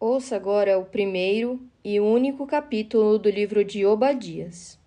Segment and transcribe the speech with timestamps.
[0.00, 4.78] Ouça agora o primeiro e único capítulo do livro de Obadias.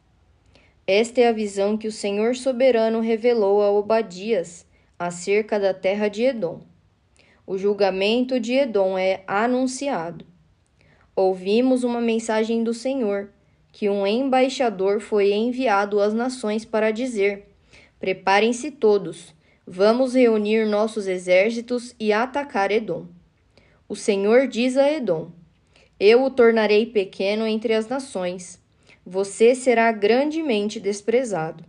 [0.87, 4.65] Esta é a visão que o Senhor soberano revelou a Obadias
[4.97, 6.61] acerca da terra de Edom.
[7.45, 10.25] O julgamento de Edom é anunciado.
[11.13, 13.33] Ouvimos uma mensagem do Senhor,
[13.69, 17.49] que um embaixador foi enviado às nações para dizer:
[17.99, 19.35] Preparem-se todos,
[19.67, 23.07] vamos reunir nossos exércitos e atacar Edom.
[23.91, 25.31] O Senhor diz a Edom:
[25.99, 28.57] Eu o tornarei pequeno entre as nações.
[29.05, 31.65] Você será grandemente desprezado.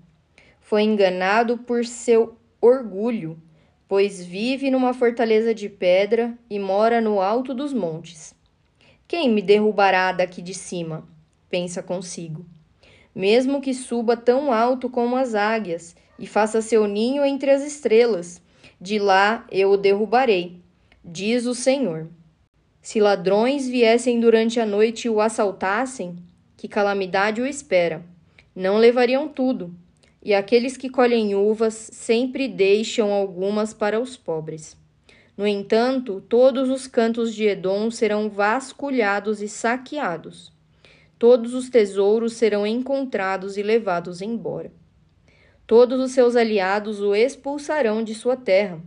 [0.60, 3.42] Foi enganado por seu orgulho,
[3.88, 8.32] pois vive numa fortaleza de pedra e mora no alto dos montes.
[9.08, 11.04] Quem me derrubará daqui de cima?
[11.50, 12.46] Pensa consigo.
[13.12, 18.40] Mesmo que suba tão alto como as águias e faça seu ninho entre as estrelas,
[18.80, 20.62] de lá eu o derrubarei,
[21.04, 22.08] diz o Senhor.
[22.82, 26.16] Se ladrões viessem durante a noite e o assaltassem,
[26.56, 28.04] que calamidade o espera.
[28.54, 29.72] Não levariam tudo,
[30.20, 34.76] e aqueles que colhem uvas sempre deixam algumas para os pobres.
[35.36, 40.52] No entanto, todos os cantos de Edom serão vasculhados e saqueados.
[41.18, 44.72] Todos os tesouros serão encontrados e levados embora.
[45.68, 48.80] Todos os seus aliados o expulsarão de sua terra.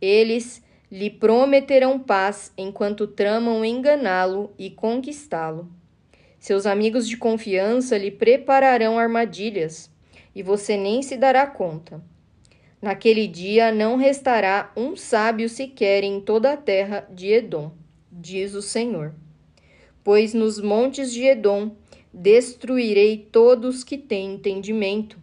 [0.00, 5.68] Eles lhe prometerão paz enquanto tramam enganá-lo e conquistá-lo.
[6.38, 9.90] Seus amigos de confiança lhe prepararão armadilhas,
[10.34, 12.00] e você nem se dará conta.
[12.80, 17.72] Naquele dia não restará um sábio sequer em toda a terra de Edom,
[18.12, 19.14] diz o Senhor.
[20.04, 21.72] Pois nos montes de Edom
[22.14, 25.18] destruirei todos que têm entendimento.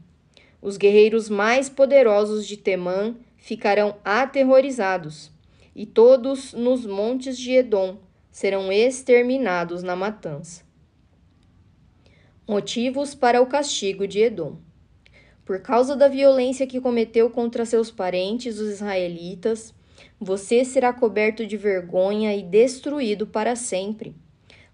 [0.61, 5.33] Os guerreiros mais poderosos de Temã ficarão aterrorizados
[5.75, 7.97] e todos nos montes de Edom
[8.31, 10.63] serão exterminados na matança.
[12.47, 14.57] Motivos para o castigo de Edom.
[15.45, 19.73] Por causa da violência que cometeu contra seus parentes, os israelitas,
[20.19, 24.15] você será coberto de vergonha e destruído para sempre.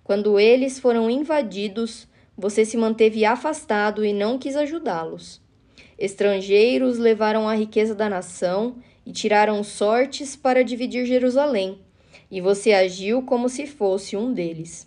[0.03, 5.41] Quando eles foram invadidos, você se manteve afastado e não quis ajudá-los.
[5.97, 8.77] Estrangeiros levaram a riqueza da nação
[9.09, 11.79] e tiraram sortes para dividir Jerusalém,
[12.29, 14.85] e você agiu como se fosse um deles.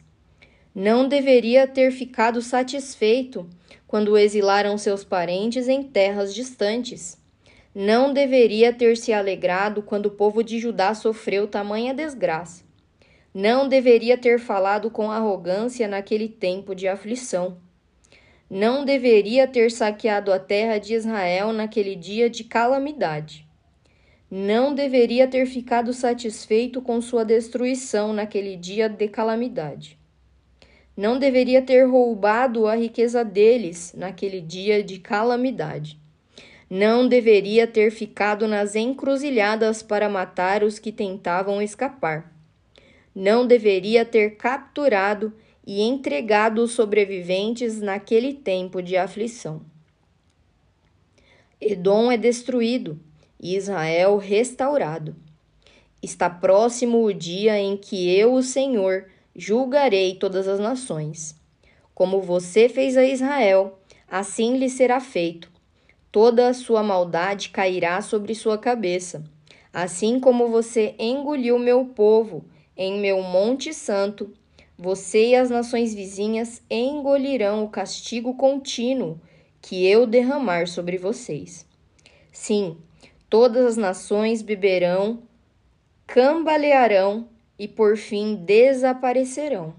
[0.73, 3.51] Não deveria ter ficado satisfeito
[3.85, 7.21] quando exilaram seus parentes em terras distantes.
[7.75, 12.63] Não deveria ter se alegrado quando o povo de Judá sofreu tamanha desgraça.
[13.35, 17.57] Não deveria ter falado com arrogância naquele tempo de aflição.
[18.49, 23.51] Não deveria ter saqueado a terra de Israel naquele dia de calamidade
[24.35, 29.99] não deveria ter ficado satisfeito com sua destruição naquele dia de calamidade.
[30.97, 36.01] Não deveria ter roubado a riqueza deles naquele dia de calamidade.
[36.71, 42.35] Não deveria ter ficado nas encruzilhadas para matar os que tentavam escapar.
[43.15, 45.31] Não deveria ter capturado
[45.67, 49.61] e entregado os sobreviventes naquele tempo de aflição.
[51.61, 52.99] Edom é destruído
[53.43, 55.17] Israel restaurado.
[56.01, 61.35] Está próximo o dia em que eu, o Senhor, julgarei todas as nações.
[61.95, 65.51] Como você fez a Israel, assim lhe será feito.
[66.13, 69.25] Toda a sua maldade cairá sobre sua cabeça.
[69.73, 72.45] Assim como você engoliu meu povo
[72.77, 74.33] em meu monte santo,
[74.79, 79.21] você e as nações vizinhas engolirão o castigo contínuo
[79.61, 81.67] que eu derramar sobre vocês.
[82.33, 82.77] Sim,
[83.33, 85.23] Todas as nações beberão,
[86.07, 89.75] cambalearão e por fim desaparecerão.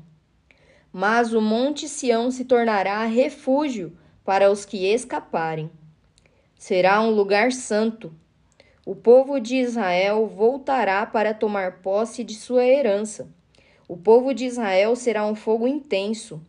[0.91, 5.69] Mas o Monte Sião se tornará refúgio para os que escaparem.
[6.57, 8.11] Será um lugar santo.
[8.83, 13.29] O povo de Israel voltará para tomar posse de sua herança.
[13.87, 16.41] O povo de Israel será um fogo intenso,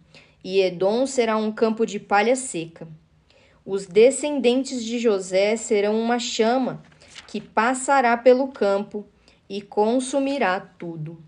[0.42, 2.88] e Edom será um campo de palha seca.
[3.62, 6.82] Os descendentes de José serão uma chama
[7.26, 9.06] que passará pelo campo
[9.48, 11.22] e consumirá tudo.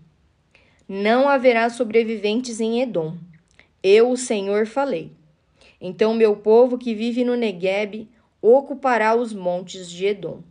[0.87, 3.17] Não haverá sobreviventes em Edom.
[3.83, 5.11] Eu, o Senhor, falei.
[5.79, 8.09] Então meu povo que vive no Negueb
[8.41, 10.41] ocupará os montes de Edom.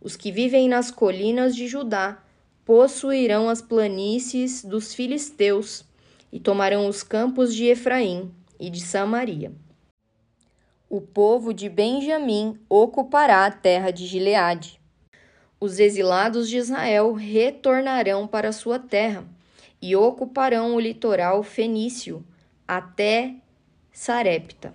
[0.00, 2.22] Os que vivem nas colinas de Judá
[2.64, 5.84] possuirão as planícies dos filisteus
[6.32, 9.52] e tomarão os campos de Efraim e de Samaria.
[10.90, 14.80] O povo de Benjamim ocupará a terra de Gileade
[15.60, 19.24] os exilados de Israel retornarão para sua terra,
[19.82, 22.24] e ocuparão o litoral fenício
[22.66, 23.34] até
[23.92, 24.74] Sarepta.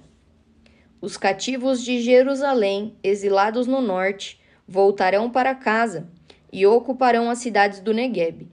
[1.01, 6.07] Os cativos de Jerusalém, exilados no norte, voltarão para casa
[6.51, 8.47] e ocuparão as cidades do Negueb.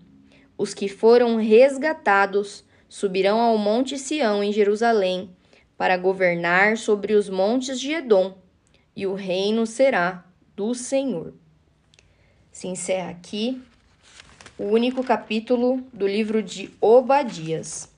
[0.57, 5.31] Os que foram resgatados subirão ao monte Sião em Jerusalém
[5.83, 8.39] para governar sobre os montes de Edom,
[8.95, 10.25] e o reino será
[10.55, 11.35] do Senhor.
[12.53, 13.61] Se encerra aqui
[14.57, 17.91] o único capítulo do livro de Obadias.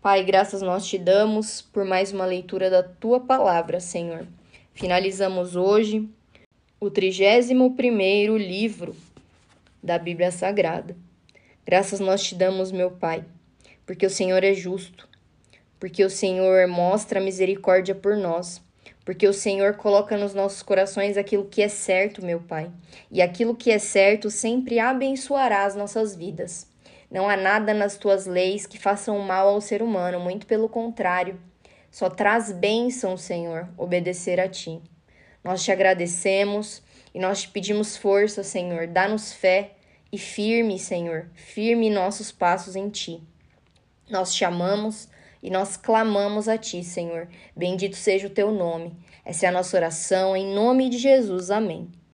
[0.00, 4.26] Pai, graças nós te damos por mais uma leitura da tua palavra, Senhor.
[4.72, 6.08] Finalizamos hoje
[6.80, 8.96] o 31 livro
[9.82, 10.96] da Bíblia Sagrada.
[11.66, 13.26] Graças nós te damos, meu Pai,
[13.84, 15.06] porque o Senhor é justo,
[15.84, 18.58] porque o Senhor mostra misericórdia por nós,
[19.04, 22.72] porque o Senhor coloca nos nossos corações aquilo que é certo, meu Pai,
[23.10, 26.66] e aquilo que é certo sempre abençoará as nossas vidas.
[27.10, 31.38] Não há nada nas tuas leis que façam mal ao ser humano, muito pelo contrário.
[31.90, 34.80] Só traz bênção, Senhor, obedecer a ti.
[35.44, 36.82] Nós te agradecemos
[37.14, 38.86] e nós te pedimos força, Senhor.
[38.86, 39.72] Dá-nos fé
[40.10, 43.22] e firme, Senhor, firme nossos passos em ti.
[44.08, 45.12] Nós te amamos
[45.44, 47.28] e nós clamamos a ti, Senhor.
[47.54, 48.96] Bendito seja o teu nome.
[49.22, 51.50] Essa é a nossa oração, em nome de Jesus.
[51.50, 51.90] Amém.